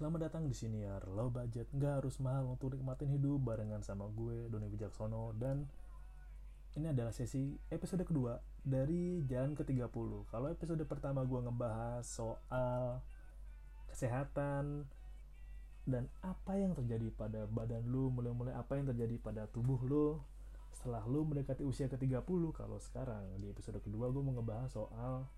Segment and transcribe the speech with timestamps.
[0.00, 4.08] Selamat datang di sini ya, low budget, nggak harus mahal untuk nikmatin hidup barengan sama
[4.08, 5.68] gue, Doni Wijaksono dan
[6.72, 10.32] ini adalah sesi episode kedua dari Jalan ke-30.
[10.32, 13.04] Kalau episode pertama gue ngebahas soal
[13.92, 14.88] kesehatan
[15.84, 20.16] dan apa yang terjadi pada badan lu, mulai-mulai apa yang terjadi pada tubuh lu
[20.72, 22.56] setelah lu mendekati usia ke-30.
[22.56, 25.28] Kalau sekarang di episode kedua gue mau ngebahas soal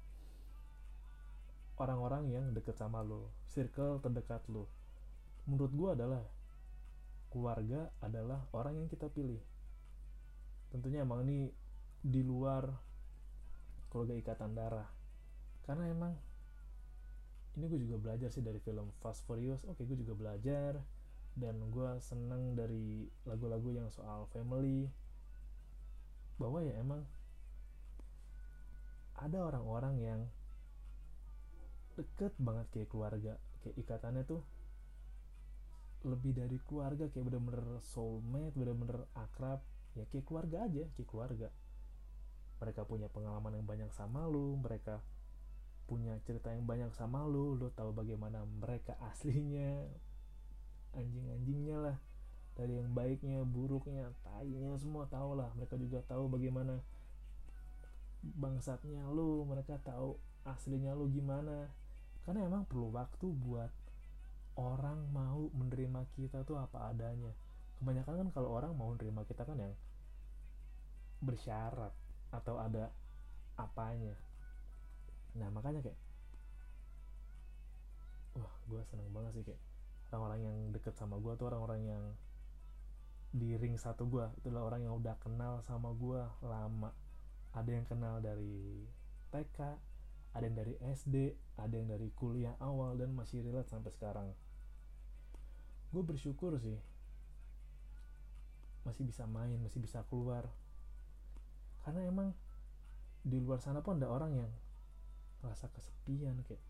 [1.80, 4.68] orang-orang yang deket sama lo, circle terdekat lo.
[5.48, 6.22] Menurut gue adalah
[7.32, 9.40] keluarga adalah orang yang kita pilih.
[10.68, 11.48] Tentunya emang ini
[12.02, 12.68] di luar
[13.88, 14.88] keluarga ikatan darah.
[15.64, 16.12] Karena emang
[17.56, 19.64] ini gue juga belajar sih dari film Fast Furious.
[19.68, 20.80] Oke, gue juga belajar
[21.32, 24.88] dan gue seneng dari lagu-lagu yang soal family
[26.36, 27.04] bahwa ya emang
[29.16, 30.20] ada orang-orang yang
[31.96, 34.42] deket banget kayak keluarga kayak ikatannya tuh
[36.02, 39.62] lebih dari keluarga kayak bener-bener soulmate bener-bener akrab.
[39.94, 41.48] Ya kayak keluarga aja kayak keluarga.
[42.58, 45.02] Mereka punya pengalaman yang banyak sama lu mereka
[45.86, 49.86] punya cerita yang banyak sama lu lu tahu bagaimana mereka aslinya
[50.98, 51.96] anjing-anjingnya lah.
[52.52, 55.54] Dari yang baiknya buruknya tainya semua tahu lah.
[55.54, 56.82] Mereka juga tahu bagaimana
[58.22, 60.14] bangsatnya lu mereka tahu
[60.46, 61.70] aslinya lu gimana
[62.22, 63.72] karena emang perlu waktu buat
[64.54, 67.32] orang mau menerima kita tuh apa adanya.
[67.80, 69.74] Kebanyakan kan kalau orang mau menerima kita kan yang
[71.22, 71.94] bersyarat
[72.30, 72.90] atau ada
[73.58, 74.14] apanya.
[75.38, 75.98] Nah makanya kayak
[78.38, 79.62] wah gue seneng banget sih kayak
[80.12, 82.04] orang-orang yang deket sama gue tuh orang-orang yang
[83.32, 86.92] di ring satu gue itulah orang yang udah kenal sama gue lama.
[87.52, 88.84] Ada yang kenal dari
[89.32, 89.58] TK
[90.32, 94.28] ada yang dari SD ada yang dari kuliah awal dan masih relate sampai sekarang.
[95.92, 96.80] Gue bersyukur sih
[98.82, 100.48] masih bisa main masih bisa keluar.
[101.86, 102.34] Karena emang
[103.22, 104.50] di luar sana pun ada orang yang
[105.42, 106.62] rasa kesepian kayak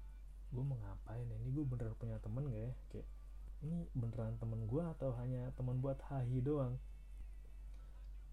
[0.53, 1.37] gue mau ngapain ya?
[1.41, 2.73] ini gue beneran punya temen gak ya?
[2.93, 3.09] Kayak
[3.63, 6.77] ini beneran temen gue atau hanya temen buat hahi doang?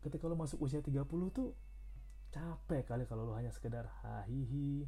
[0.03, 1.55] Ketika lo masuk usia 30 tuh
[2.31, 4.87] capek kali kalau lo hanya sekedar hahihi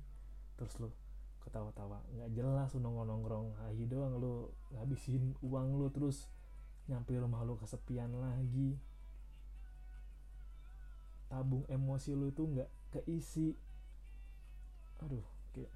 [0.62, 0.94] terus lu
[1.42, 2.06] ketawa-tawa.
[2.14, 3.58] Nggak jelas lu nongkrong-nongkrong.
[3.66, 6.30] Ahi doang lu ngabisin uang lu terus.
[6.86, 8.78] Nyampe rumah lu kesepian lagi.
[11.34, 13.58] Tabung emosi lu tuh nggak keisi.
[15.02, 15.26] Aduh
[15.58, 15.74] kayak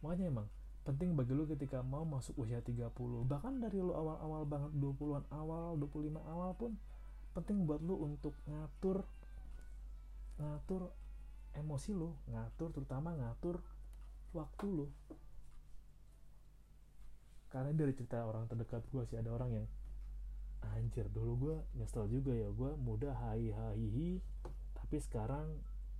[0.00, 0.48] makanya emang
[0.88, 2.88] penting bagi lu ketika mau masuk usia 30
[3.28, 6.72] bahkan dari lu awal-awal banget 20-an awal 25 awal pun
[7.36, 9.04] penting buat lu untuk ngatur
[10.40, 10.88] ngatur
[11.60, 13.60] emosi lo ngatur terutama ngatur
[14.32, 14.86] waktu lo
[17.48, 19.66] karena dari cerita orang terdekat gue sih ada orang yang
[20.76, 24.20] anjir dulu gue nyesel juga ya gue muda hai hai
[24.88, 25.52] tapi sekarang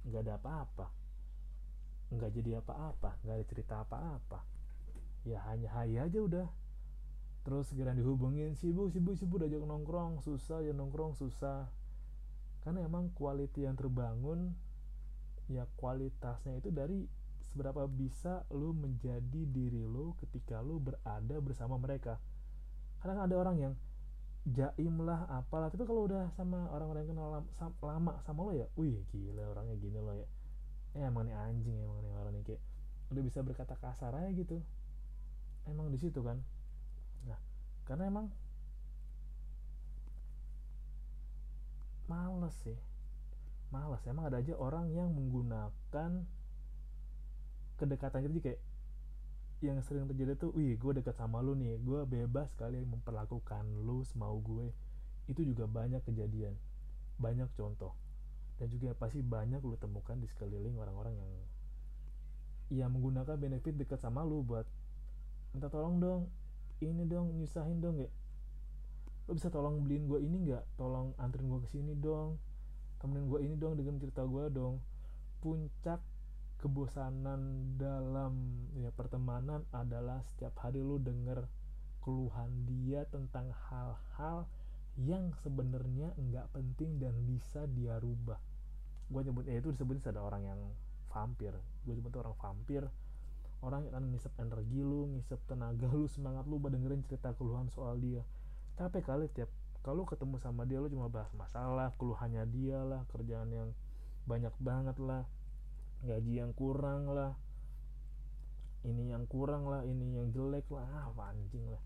[0.09, 0.87] nggak ada apa-apa.
[2.09, 4.41] Nggak jadi apa-apa nggak ada cerita apa-apa.
[5.29, 6.49] Ya hanya hai aja udah.
[7.45, 11.69] Terus segera dihubungin sibuk sibuk sibuk aja nongkrong susah ya nongkrong susah.
[12.65, 14.57] Karena emang quality yang terbangun
[15.49, 17.09] ya kualitasnya itu dari
[17.49, 22.21] seberapa bisa lu menjadi diri lu ketika lu berada bersama mereka.
[23.01, 23.75] Karena ada orang yang
[24.53, 25.73] jaim lah apalah.
[25.73, 27.43] Tapi kalau udah sama orang-orang yang kenal
[27.81, 30.29] lama, sama lo ya wih gila orangnya gini lo ya.
[30.97, 32.63] Eh, emang nih anjing emang nih orang nih kayak
[33.09, 34.61] udah bisa berkata kasar aja gitu.
[35.65, 36.41] Emang di situ kan.
[37.25, 37.41] Nah
[37.89, 38.29] karena emang
[42.09, 42.88] males sih
[43.69, 44.01] malas.
[44.09, 46.25] Emang ada aja orang yang menggunakan
[47.79, 48.61] kedekatan jadi kayak
[49.59, 51.79] yang sering terjadi tuh wih gue dekat sama lu nih.
[51.83, 54.71] Gue bebas kali memperlakukan lu semau gue.
[55.27, 56.55] Itu juga banyak kejadian.
[57.19, 57.93] Banyak contoh.
[58.59, 61.33] Dan juga pasti banyak lu temukan di sekeliling orang-orang yang
[62.69, 64.69] ya menggunakan benefit dekat sama lu buat
[65.57, 66.29] minta tolong dong
[66.85, 67.99] ini dong nyusahin dong.
[67.99, 68.11] Ya
[69.29, 70.81] lo bisa tolong beliin gue ini nggak?
[70.81, 72.41] Tolong anterin gue ke sini dong
[72.99, 74.83] temenin gue ini dong dengan cerita gue dong.
[75.39, 76.03] Puncak
[76.59, 81.47] kebosanan dalam ya pertemanan adalah setiap hari lu denger
[82.03, 84.51] keluhan dia tentang hal-hal
[84.99, 88.43] yang sebenarnya nggak penting dan bisa dia rubah.
[89.07, 90.61] Gue nyebut eh itu disebutnya ada orang yang
[91.15, 91.55] vampir.
[91.87, 92.83] Gue nyebut orang vampir.
[93.63, 97.99] Orang yang akan ngisep energi lu ngisep tenaga lu semangat lu dengerin cerita keluhan soal
[97.99, 98.27] dia.
[98.79, 99.51] Capek kali tiap
[99.83, 103.71] kalau ketemu sama dia lo cuma bahas masalah keluhannya dia lah kerjaan yang
[104.29, 105.25] banyak banget lah
[106.05, 107.35] gaji yang kurang lah
[108.87, 111.83] ini yang kurang lah ini yang jelek lah ah anjing lah.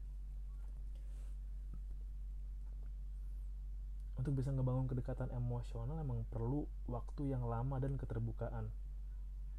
[4.20, 8.68] Untuk bisa ngebangun kedekatan emosional emang perlu waktu yang lama dan keterbukaan.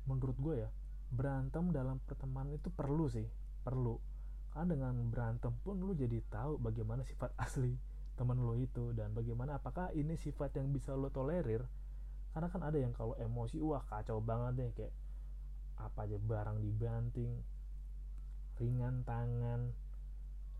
[0.06, 0.69] Menurut gue ya
[1.09, 3.25] berantem dalam pertemanan itu perlu sih
[3.65, 3.97] perlu.
[4.53, 7.74] Karena dengan berantem pun lu jadi tahu bagaimana sifat asli
[8.13, 11.65] teman lo itu dan bagaimana apakah ini sifat yang bisa lo tolerir?
[12.33, 14.94] Karena kan ada yang kalau emosi wah kacau banget deh kayak
[15.77, 17.33] apa aja barang dibanting
[18.62, 19.74] ringan tangan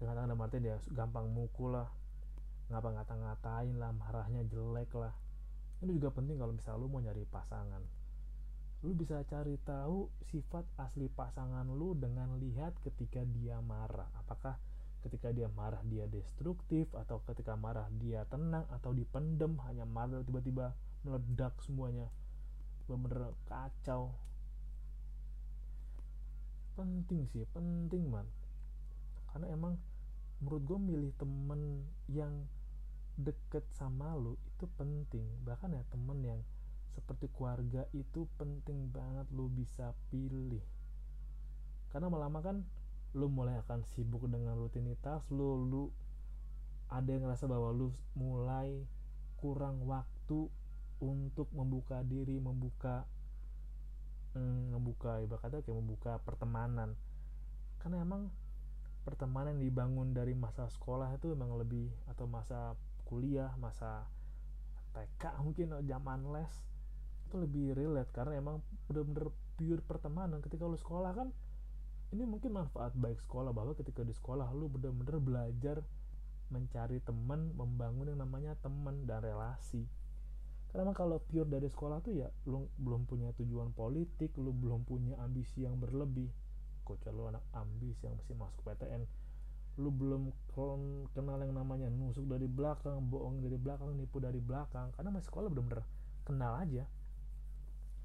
[0.02, 1.90] ringan tangan dalam dia gampang mukul lah
[2.72, 5.14] ngapa ngata-ngatain lah marahnya jelek lah.
[5.84, 7.84] Ini juga penting kalau misalnya lu mau nyari pasangan.
[8.88, 14.08] Lu bisa cari tahu sifat asli pasangan lu dengan lihat ketika dia marah.
[14.16, 14.56] Apakah
[15.04, 20.72] ketika dia marah dia destruktif atau ketika marah dia tenang atau dipendem hanya marah tiba-tiba
[21.04, 22.08] meledak semuanya.
[22.88, 24.16] Bener-bener kacau.
[26.74, 28.26] Penting sih penting man.
[29.30, 29.76] Karena emang
[30.40, 32.48] menurut gue milih temen yang
[33.20, 35.28] deket sama lu itu penting.
[35.44, 36.40] Bahkan ya temen yang
[36.94, 40.62] seperti keluarga itu penting banget lu bisa pilih.
[41.90, 42.66] Karena lama kan
[43.14, 45.84] lu mulai akan sibuk dengan rutinitas lu lu
[46.90, 48.86] ada yang ngerasa bahwa lu mulai
[49.42, 50.50] kurang waktu
[51.02, 53.04] untuk membuka diri membuka
[54.38, 56.98] hmm, membuka ibaratnya kayak membuka pertemanan.
[57.82, 58.30] Karena emang
[59.04, 64.08] pertemanan yang dibangun dari masa sekolah itu memang lebih atau masa kuliah masa
[64.96, 66.54] TK mungkin zaman les
[67.30, 68.12] itu lebih relate.
[68.14, 70.40] Karena emang bener-bener pure pertemanan.
[70.40, 71.30] Ketika lu sekolah kan
[72.14, 75.82] ini mungkin manfaat baik sekolah bahwa ketika di sekolah lu bener-bener belajar
[76.54, 79.90] mencari teman membangun yang namanya teman dan relasi.
[80.70, 85.18] Karena kalau pure dari sekolah tuh ya lu belum punya tujuan politik lu belum punya
[85.26, 86.30] ambisi yang berlebih.
[86.86, 89.04] Kecuali lu anak ambis yang masih masuk PTN
[89.82, 90.30] lu belum
[91.18, 94.94] kenal yang namanya nusuk dari belakang bohong dari belakang nipu dari belakang.
[94.94, 95.82] Karena masih sekolah bener-bener
[96.30, 96.86] kenal aja.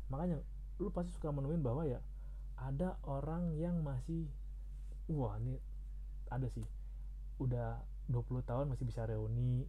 [0.09, 0.41] Makanya
[0.81, 2.01] lu pasti suka menemuin bahwa ya
[2.63, 4.27] ada orang yang masih
[5.07, 5.59] wah ini
[6.29, 6.65] ada sih.
[7.39, 9.65] Udah 20 tahun masih bisa reuni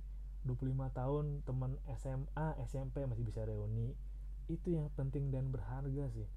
[0.48, 3.92] 25 tahun teman SMA SMP masih bisa reuni.
[4.48, 6.28] Itu yang penting dan berharga sih.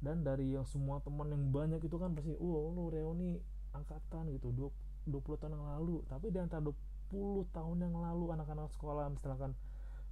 [0.00, 3.40] Dan dari yang semua teman yang banyak itu kan pasti wah lu reuni
[3.72, 6.02] angkatan gitu 20 tahun yang lalu.
[6.08, 9.52] Tapi di antara 20 tahun yang lalu anak-anak sekolah misalkan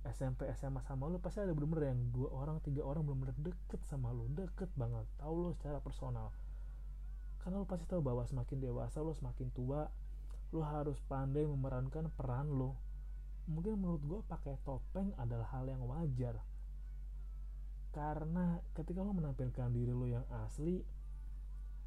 [0.04, 4.12] SMP SMA sama lu pasti ada bener-bener yang dua orang tiga orang bener-bener deket sama
[4.12, 6.28] lu deket banget tahu lu secara personal.
[7.40, 9.88] Karena lu pasti tahu bahwa semakin dewasa lu semakin tua
[10.52, 12.76] lu harus pandai memerankan peran lu.
[13.48, 16.40] Mungkin menurut gue pakai topeng adalah hal yang wajar.
[17.92, 20.84] Karena ketika lu menampilkan diri lu yang asli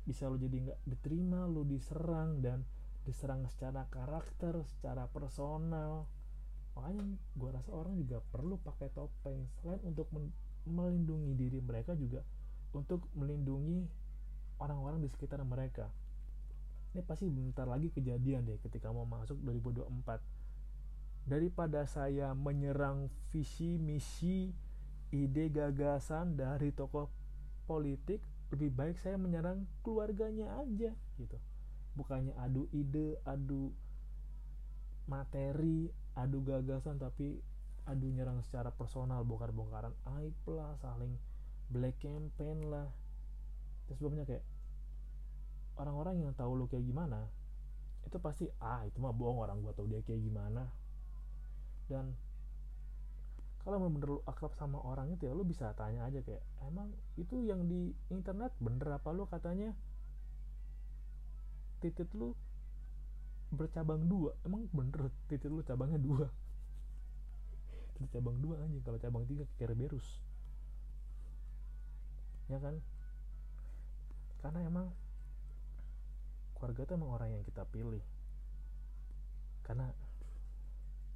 [0.08, 2.63] bisa lu jadi nggak diterima lu diserang dan
[3.04, 6.08] diserang secara karakter secara personal
[6.77, 7.01] makanya
[7.33, 9.50] gue rasa orang juga perlu pakai topeng.
[9.57, 10.13] Selain untuk
[10.69, 12.21] melindungi diri mereka juga
[12.77, 13.89] untuk melindungi
[14.62, 15.89] orang-orang di sekitar mereka.
[16.94, 24.56] Ini pasti bentar lagi kejadian deh ketika mau masuk 2024 daripada saya menyerang visi misi
[25.12, 27.12] ide gagasan dari tokoh
[27.68, 31.38] politik lebih baik saya menyerang keluarganya aja gitu.
[32.00, 33.75] Bukannya adu ide adu
[35.07, 37.38] materi adu gagasan tapi
[37.86, 39.93] adu nyerang secara personal bongkar-bongkaran.
[40.17, 41.13] Aib lah saling
[41.69, 42.89] black campaign lah.
[43.88, 44.43] Terus sebabnya kayak
[45.77, 47.29] orang-orang yang tahu lo kayak gimana
[48.07, 50.67] itu pasti ah itu mah bohong orang gua tahu dia kayak gimana.
[51.91, 52.15] Dan
[53.67, 56.88] kalau bener-bener lu akrab sama orang itu ya lu bisa tanya aja kayak emang
[57.19, 59.27] itu yang di internet bener apa lu?
[59.27, 59.75] Katanya
[61.83, 62.31] titik lu
[63.54, 64.36] bercabang dua.
[64.44, 66.27] Emang bener titik lu cabangnya dua.
[67.96, 70.27] Titik cabang dua aja kalau cabang tiga Kerberus
[72.48, 72.75] ya kan?
[74.39, 74.88] Karena emang
[76.56, 78.04] keluarga itu emang orang yang kita pilih.
[79.68, 79.92] Karena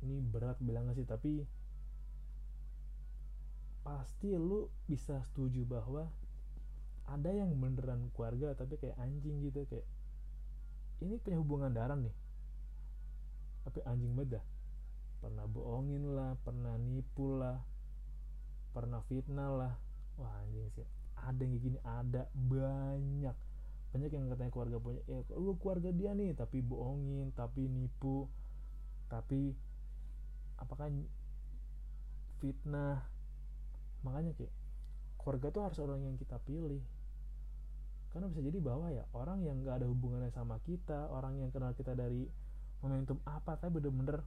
[0.04, 1.46] ini berat bilangnya sih tapi
[3.82, 6.06] pasti lu bisa setuju bahwa
[7.10, 9.86] ada yang beneran keluarga tapi kayak anjing gitu kayak
[11.02, 12.14] ini punya hubungan darah nih
[13.62, 14.41] tapi anjing beda
[15.22, 17.62] pernah bohongin lah pernah nipu lah
[18.72, 19.74] pernah fitnah lah.
[20.15, 20.88] Wah anjing sih.
[21.20, 23.36] Ada yang gini ada banyak.
[23.91, 26.34] Banyak yang katanya keluarga punya eh lu keluarga dia nih?
[26.34, 28.25] Tapi bohongin tapi nipu.
[29.12, 29.51] Tapi
[30.58, 30.88] apakah
[32.39, 33.03] fitnah?
[34.01, 34.53] Makanya kayak
[35.20, 36.82] keluarga tuh harus orang yang kita pilih.
[38.12, 41.72] Karena bisa jadi bahwa ya orang yang gak ada hubungannya sama kita orang yang kenal
[41.72, 42.27] kita dari
[42.82, 43.58] momentum apa?
[43.58, 44.22] Tapi bener-bener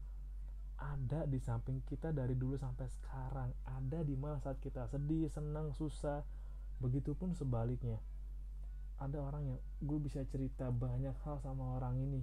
[0.79, 3.51] ada di samping kita dari dulu sampai sekarang.
[3.67, 6.23] Ada di mana saat kita sedih senang susah.
[6.83, 7.99] Begitupun sebaliknya.
[8.99, 12.23] Ada orang yang gue bisa cerita banyak hal sama orang ini.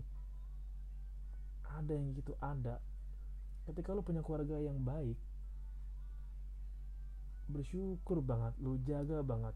[1.71, 2.79] Ada yang gitu ada.
[3.67, 5.15] Ketika lu punya keluarga yang baik
[7.51, 8.55] bersyukur banget.
[8.63, 9.55] Lu jaga banget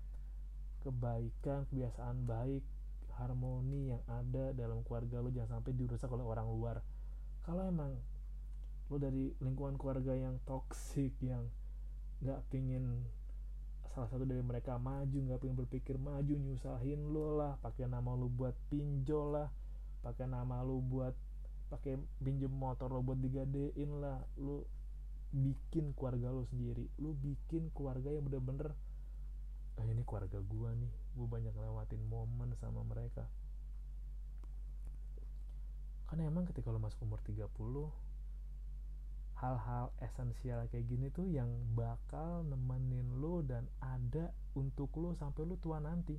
[0.85, 2.61] kebaikan kebiasaan baik
[3.15, 6.77] harmoni yang ada dalam keluarga lo jangan sampai dirusak oleh orang luar.
[7.43, 7.95] Kalau emang
[8.91, 11.49] lo dari lingkungan keluarga yang toksik yang
[12.21, 13.05] nggak pingin
[13.95, 18.27] salah satu dari mereka maju nggak pingin berpikir maju nyusahin lo lah pakai nama lo
[18.27, 19.47] buat pinjol lah
[20.03, 21.15] pakai nama lo buat
[21.71, 24.67] pakai pinjem motor lo buat digadein lah lo
[25.35, 26.87] bikin keluarga lo sendiri.
[27.01, 28.71] Lo bikin keluarga yang bener-bener
[29.75, 33.23] ah ini keluarga gue nih gue banyak lewatin momen sama mereka.
[36.11, 37.49] Karena emang ketika lo masuk umur 30
[39.35, 45.55] hal-hal esensial kayak gini tuh yang bakal nemenin lo dan ada untuk lo sampai lo
[45.59, 46.15] tua nanti.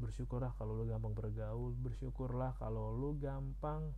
[0.00, 3.92] Bersyukurlah kalau lo gampang bergaul bersyukurlah kalau lo gampang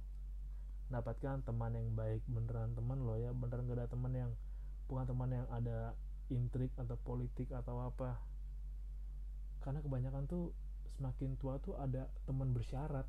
[0.90, 3.30] dapatkan teman yang baik beneran teman lo ya.
[3.34, 4.30] Beneran gak ada teman yang
[4.86, 5.94] bukan teman yang ada
[6.30, 8.31] intrik atau politik atau apa
[9.62, 10.50] karena kebanyakan tuh
[10.98, 13.06] semakin tua tuh ada teman bersyarat.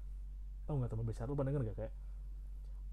[0.70, 1.30] Tau nggak teman bersyarat?
[1.30, 1.94] Lu pernah denger gak kayak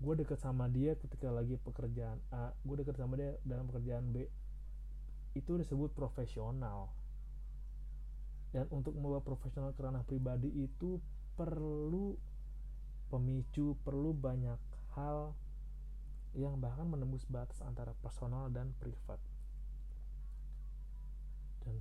[0.00, 4.24] gue deket sama dia ketika lagi pekerjaan A gue deket sama dia dalam pekerjaan B.
[5.36, 6.88] Itu disebut profesional.
[8.50, 10.98] Dan untuk membawa profesional ke ranah pribadi itu
[11.38, 12.18] perlu
[13.12, 14.58] pemicu perlu banyak
[14.96, 15.34] hal
[16.34, 19.18] yang bahkan menembus batas antara personal dan privat.
[21.66, 21.78] Dan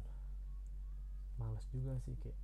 [1.39, 2.35] males juga sih kayak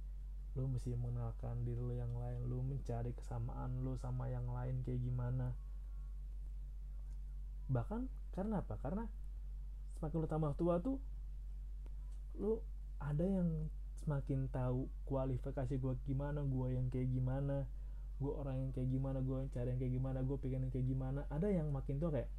[0.55, 5.03] lu mesti mengenalkan diri lu yang lain lu mencari kesamaan lu sama yang lain kayak
[5.03, 5.51] gimana.
[7.67, 8.79] Bahkan karena apa?
[8.79, 9.03] Karena
[9.99, 10.97] semakin lu tambah tua tuh
[12.39, 12.63] lu
[13.03, 13.67] ada yang
[13.99, 17.67] semakin tahu kualifikasi gue gimana gue yang kayak gimana
[18.15, 21.27] gue orang yang kayak gimana gue cari yang kayak gimana gue pengen yang kayak gimana.
[21.27, 22.31] Ada yang makin tua kayak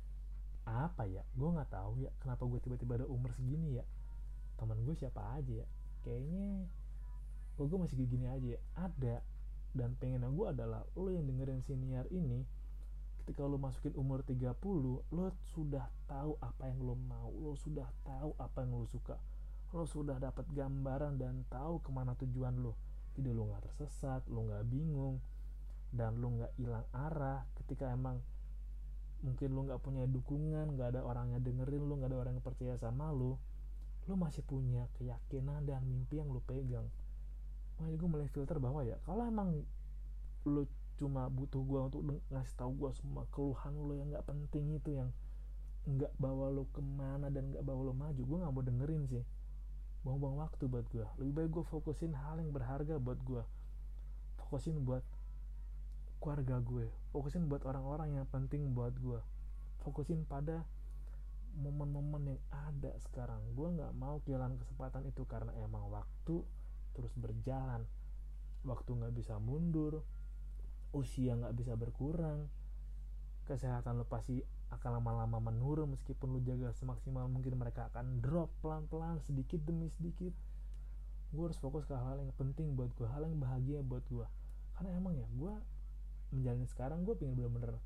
[0.65, 1.21] apa ya?
[1.37, 3.85] Gue nggak tahu ya kenapa gue tiba-tiba ada umur segini ya?
[4.57, 5.69] Teman gue siapa aja ya
[6.07, 6.71] kayaknya
[7.59, 8.61] kok gue masih gini aja ya.
[8.79, 9.17] Ada
[9.75, 12.47] dan pengen gue adalah lo yang dengerin siniar ini
[13.27, 14.55] ketika lo masukin umur 30
[15.11, 19.19] lo sudah tahu apa yang lo mau lo sudah tahu apa yang lo suka
[19.75, 22.79] lo sudah dapat gambaran dan tahu ke mana tujuan lo.
[23.19, 25.19] Jadi lo nggak tersesat lo nggak bingung
[25.91, 28.23] dan lo nggak hilang arah ketika emang
[29.25, 32.45] mungkin lo nggak punya dukungan nggak ada orang yang dengerin lo nggak ada orang yang
[32.45, 33.41] percaya sama lo
[34.07, 36.87] lo masih punya keyakinan dan mimpi yang lo pegang.
[37.77, 39.67] Makanya gue mulai filter bahwa ya kalau emang
[40.47, 40.65] lo
[40.97, 45.11] cuma butuh gue untuk ngasih tahu gue semua keluhan lo yang nggak penting itu yang
[45.87, 49.25] nggak bawa lo ke mana dan nggak bawa lo maju gue nggak mau dengerin sih.
[50.07, 53.43] Buang-buang waktu buat gue lebih baik gue fokusin hal yang berharga buat gue
[54.47, 55.03] fokusin buat
[56.23, 59.19] keluarga gue fokusin buat orang-orang yang penting buat gue
[59.83, 60.63] fokusin pada
[61.57, 63.41] momen-momen yang ada sekarang.
[63.57, 66.45] Gue nggak mau kehilangan kesempatan itu karena emang waktu
[66.93, 67.89] terus berjalan.
[68.63, 70.05] Waktu nggak bisa mundur
[70.95, 72.49] usia nggak bisa berkurang
[73.45, 74.41] kesehatan lo pasti
[74.75, 80.35] akan lama-lama menurun meskipun lo jaga semaksimal mungkin mereka akan drop pelan-pelan sedikit demi sedikit.
[81.31, 84.27] Gue harus fokus ke hal-hal yang penting buat gue hal yang bahagia buat gue
[84.77, 85.55] karena emang ya gue
[86.35, 87.79] menjalani sekarang gue pengen bener-bener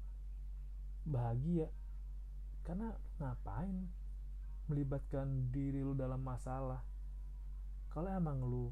[1.04, 1.68] bahagia
[2.62, 3.88] karena ngapain
[4.70, 6.82] melibatkan diri lu dalam masalah?
[7.90, 8.70] Kalau emang lu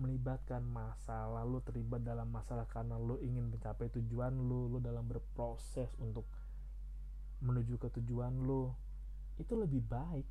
[0.00, 5.92] melibatkan masalah lu terlibat dalam masalah karena lu ingin mencapai tujuan lu lu dalam berproses
[6.00, 6.24] untuk
[7.44, 8.72] menuju ke tujuan lu
[9.36, 10.26] itu lebih baik.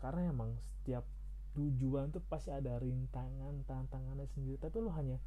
[0.00, 1.06] Karena emang setiap
[1.52, 4.58] tujuan tuh pasti ada rintangan tantangannya sendiri.
[4.58, 5.20] Tapi lu hanya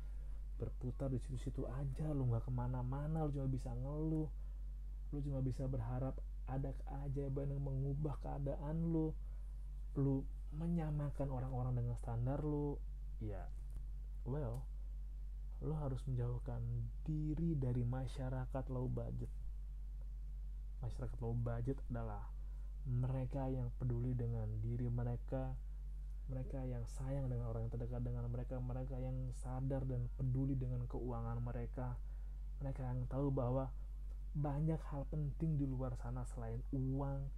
[0.56, 4.32] berputar di situ-situ aja lu nggak ke mana-mana lu cuma bisa ngeluh
[5.12, 9.14] lu cuma bisa berharap ada keajaiban yang mengubah keadaan lu.
[9.96, 10.26] Lu
[10.56, 12.80] menyamakan orang-orang dengan standar lu
[13.20, 13.44] ya
[14.28, 14.64] well
[15.64, 16.60] lu harus menjauhkan
[17.08, 19.32] diri dari masyarakat low budget.
[20.84, 22.28] Masyarakat low budget adalah
[22.86, 25.56] mereka yang peduli dengan diri mereka
[26.26, 30.86] mereka yang sayang dengan orang yang terdekat dengan mereka mereka yang sadar dan peduli dengan
[30.90, 31.98] keuangan mereka.
[32.62, 33.70] Mereka yang tahu bahwa
[34.36, 37.32] banyak hal penting di luar sana selain uang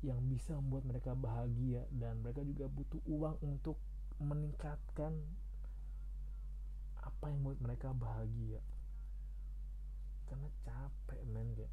[0.00, 1.84] yang bisa membuat mereka bahagia.
[1.92, 3.76] Dan mereka juga butuh uang untuk
[4.16, 5.12] meningkatkan
[7.04, 8.64] apa yang membuat mereka bahagia.
[10.26, 11.72] Karena capek men kayak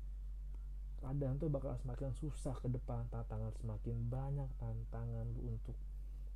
[0.99, 3.07] keadaan tuh bakal semakin susah ke depan.
[3.07, 4.49] Tantangan semakin banyak.
[4.59, 5.79] Tantangan lu untuk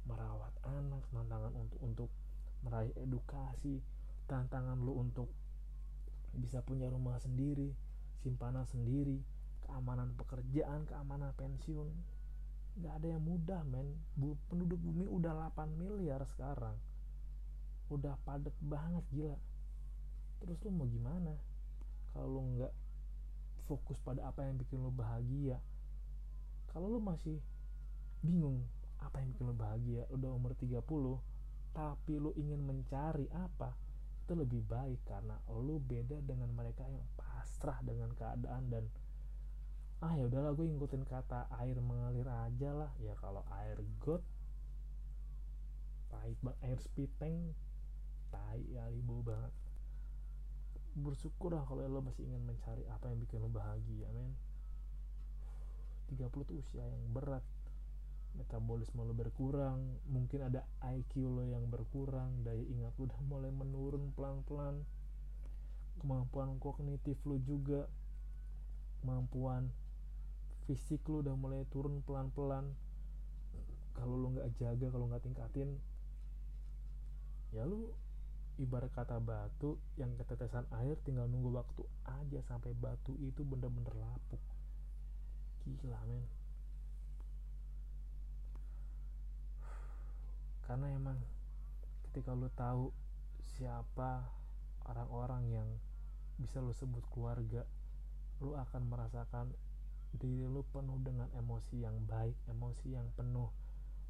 [0.08, 2.10] merawat anak tantangan untuk untuk
[2.64, 3.84] meraih edukasi
[4.28, 5.28] tantangan lu untuk
[6.36, 7.72] bisa punya rumah sendiri
[8.22, 9.22] simpanan sendiri
[9.68, 11.92] keamanan pekerjaan keamanan pensiun.
[12.78, 13.88] Nggak ada yang mudah men.
[14.48, 16.78] Penduduk bumi udah 8 miliar sekarang.
[17.92, 19.38] Udah padat banget gila.
[20.44, 21.34] Terus lu mau gimana?
[22.14, 22.74] Kalau lu nggak
[23.68, 25.60] fokus pada apa yang bikin lu bahagia.
[26.72, 27.42] Kalau lu masih
[28.22, 28.64] bingung
[28.98, 30.82] apa yang bikin lu bahagia udah umur 30
[31.78, 33.78] tapi lu ingin mencari apa
[34.28, 38.84] itu lebih baik karena lu beda dengan mereka yang pasrah dengan keadaan dan
[40.04, 42.92] ah ya udahlah gue ngikutin kata air mengalir aja lah.
[43.00, 44.20] Ya kalau air got
[46.12, 47.56] pahit banget air spiteng
[48.28, 49.56] tai ya ribu banget.
[51.00, 54.36] Bersyukur lah kalau lo masih ingin mencari apa yang bikin lo bahagia men.
[56.12, 57.48] 30 tuh usia yang berat
[58.38, 64.14] metabolisme lo berkurang mungkin ada IQ lo yang berkurang daya ingat lo udah mulai menurun
[64.14, 64.86] pelan-pelan.
[65.98, 67.90] Kemampuan kognitif lo juga
[69.02, 69.74] kemampuan
[70.70, 72.70] fisik lo udah mulai turun pelan-pelan.
[73.98, 75.82] Kalau lo nggak jaga kalau nggak tingkatin
[77.56, 77.96] ya lo
[78.60, 84.42] ibarat kata batu yang ketetesan air tinggal nunggu waktu aja sampai batu itu bener-bener lapuk.
[85.66, 86.24] Gila men
[90.68, 91.16] karena emang
[92.10, 92.92] ketika lu tahu
[93.56, 94.28] siapa
[94.84, 95.70] orang-orang yang
[96.38, 97.64] bisa lu sebut keluarga
[98.44, 99.56] lu akan merasakan
[100.14, 103.50] diri lu penuh dengan emosi yang baik emosi yang penuh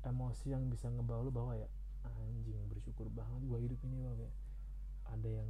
[0.04, 1.70] emosi yang bisa ngebawa lu bahwa ya
[2.04, 4.36] anjing bersyukur banget gue hidup ini loh kayak
[5.14, 5.50] ada yang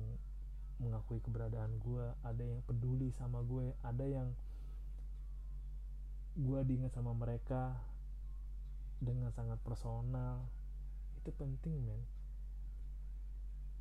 [0.78, 4.30] mengakui keberadaan gue ada yang peduli sama gue ada yang
[6.38, 7.74] gue diingat sama mereka
[9.02, 10.46] dengan sangat personal
[11.28, 12.00] itu penting men.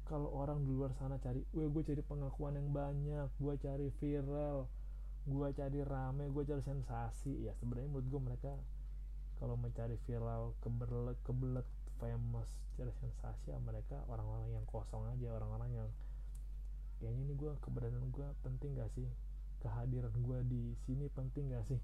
[0.03, 4.67] Kalau orang di luar sana cari gue gue cari pengakuan yang banyak gue cari viral
[5.31, 7.47] gue cari rame gue cari sensasi.
[7.47, 8.51] Ya sebenarnya menurut gue mereka
[9.39, 11.69] kalau mencari viral kebelet kebelet
[12.03, 15.89] famous cari sensasi ya mereka orang-orang yang kosong aja orang-orang yang
[16.99, 19.07] kayaknya ini gue keberadaan gue penting gak sih?
[19.63, 21.79] Kehadiran gue di sini penting gak sih?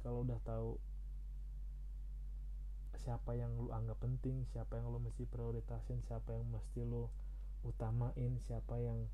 [0.00, 0.80] Kalau udah tahu
[3.04, 7.06] siapa yang lu anggap penting siapa yang lu mesti prioritasin siapa yang mesti lu
[7.64, 9.04] utamain siapa yang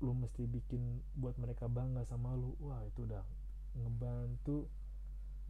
[0.00, 2.56] lu mesti bikin buat mereka bangga sama lu.
[2.64, 3.20] Wah itu udah
[3.76, 4.66] ngebantu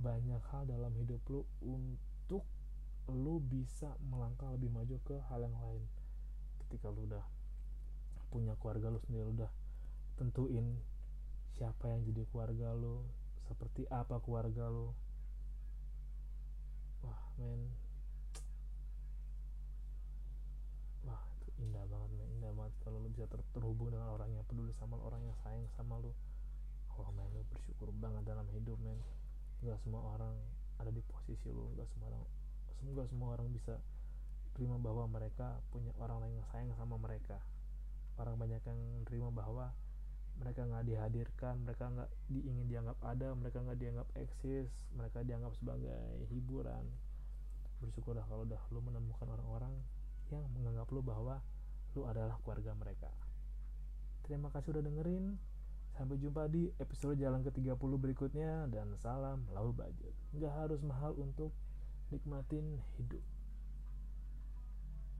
[0.02, 2.42] banyak hal dalam hidup lu untuk
[3.10, 5.82] lu bisa melangkah lebih maju ke hal yang lain.
[6.66, 7.22] Ketika lu udah
[8.30, 9.50] punya keluarga lu sendiri lu udah
[10.18, 10.78] tentuin
[11.58, 13.02] siapa yang jadi keluarga lu
[13.50, 14.94] seperti apa keluarga lu
[17.40, 17.60] men.
[21.08, 22.28] Wah itu indah banget men.
[22.36, 25.36] Indah banget kalau lu bisa ter terhubung dengan orang yang peduli sama lu orang yang
[25.40, 26.12] sayang sama lu.
[27.00, 29.00] Wah men lu bersyukur banget dalam hidup men.
[29.64, 30.36] Gak semua orang
[30.80, 32.24] ada di posisi lu gak semua orang
[32.80, 33.76] semoga semua orang bisa
[34.56, 37.36] terima bahwa mereka punya orang lain yang sayang sama mereka.
[38.16, 39.72] Orang banyak yang terima bahwa
[40.40, 46.24] mereka nggak dihadirkan mereka nggak diingin dianggap ada mereka nggak dianggap eksis mereka dianggap sebagai
[46.32, 46.88] hiburan
[47.80, 49.74] bersyukurlah kalau udah lu menemukan orang-orang
[50.30, 51.40] yang menganggap lu bahwa
[51.96, 53.10] lu adalah keluarga mereka.
[54.24, 55.40] Terima kasih udah dengerin.
[55.90, 58.70] Sampai jumpa di episode jalan ke-30 berikutnya.
[58.70, 61.50] Dan salam lau budget nggak harus mahal untuk
[62.14, 63.22] nikmatin hidup